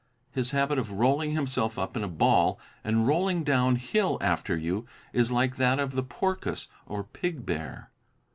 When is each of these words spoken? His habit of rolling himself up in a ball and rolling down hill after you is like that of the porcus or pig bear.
His 0.31 0.49
habit 0.49 0.79
of 0.79 0.93
rolling 0.93 1.33
himself 1.33 1.77
up 1.77 1.95
in 1.95 2.03
a 2.03 2.07
ball 2.07 2.59
and 2.83 3.05
rolling 3.05 3.43
down 3.43 3.75
hill 3.75 4.17
after 4.19 4.57
you 4.57 4.87
is 5.13 5.29
like 5.31 5.57
that 5.57 5.77
of 5.77 5.91
the 5.91 6.01
porcus 6.01 6.67
or 6.87 7.03
pig 7.03 7.45
bear. 7.45 7.91